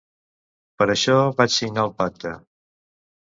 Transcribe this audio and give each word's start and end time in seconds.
Per 0.81 0.87
això 0.93 1.17
vaig 1.41 1.53
signar 1.57 1.85
el 1.89 1.93
pacte. 2.01 2.35